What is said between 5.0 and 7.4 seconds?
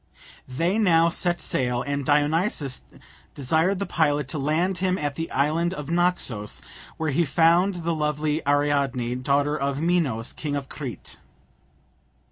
the island of Naxos, where he